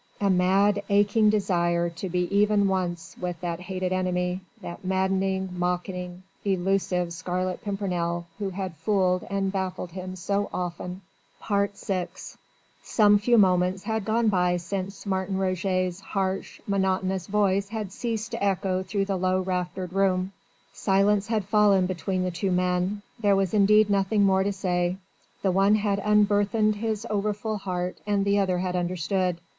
a 0.19 0.31
mad 0.31 0.81
aching 0.89 1.29
desire 1.29 1.87
to 1.87 2.09
be 2.09 2.21
even 2.35 2.67
once 2.67 3.15
with 3.21 3.39
that 3.41 3.59
hated 3.59 3.93
enemy, 3.93 4.41
that 4.59 4.83
maddening, 4.83 5.47
mocking, 5.51 6.23
elusive 6.43 7.13
Scarlet 7.13 7.61
Pimpernel 7.61 8.25
who 8.39 8.49
had 8.49 8.75
fooled 8.77 9.23
and 9.29 9.51
baffled 9.51 9.91
him 9.91 10.15
so 10.15 10.49
often? 10.51 11.01
VI 11.47 11.69
Some 12.81 13.19
few 13.19 13.37
moments 13.37 13.83
had 13.83 14.03
gone 14.03 14.29
by 14.29 14.57
since 14.57 15.05
Martin 15.05 15.37
Roget's 15.37 15.99
harsh, 15.99 16.59
monotonous 16.65 17.27
voice 17.27 17.69
had 17.69 17.91
ceased 17.91 18.31
to 18.31 18.43
echo 18.43 18.81
through 18.81 19.05
the 19.05 19.17
low 19.17 19.39
raftered 19.41 19.93
room: 19.93 20.31
silence 20.73 21.27
had 21.27 21.45
fallen 21.45 21.85
between 21.85 22.23
the 22.23 22.31
two 22.31 22.51
men 22.51 23.03
there 23.19 23.35
was 23.35 23.53
indeed 23.53 23.87
nothing 23.87 24.23
more 24.23 24.43
to 24.43 24.51
say; 24.51 24.97
the 25.43 25.51
one 25.51 25.75
had 25.75 26.01
unburthened 26.03 26.77
his 26.77 27.05
over 27.11 27.35
full 27.35 27.57
heart 27.59 27.99
and 28.07 28.25
the 28.25 28.39
other 28.39 28.57
had 28.57 28.75
understood. 28.75 29.37